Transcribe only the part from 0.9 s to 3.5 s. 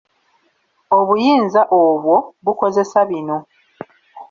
Obuyinza obwo bukozesa bino.